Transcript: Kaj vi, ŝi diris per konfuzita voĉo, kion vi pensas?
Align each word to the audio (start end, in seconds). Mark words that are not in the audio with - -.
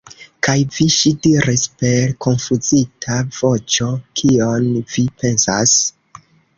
Kaj 0.45 0.53
vi, 0.77 0.87
ŝi 0.93 1.11
diris 1.27 1.65
per 1.83 2.15
konfuzita 2.27 3.21
voĉo, 3.39 3.93
kion 4.23 4.71
vi 4.95 5.09
pensas? 5.23 5.81